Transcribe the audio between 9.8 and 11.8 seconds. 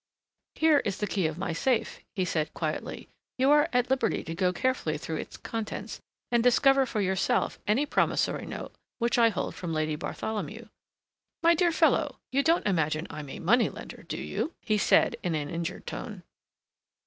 Bartholomew. My dear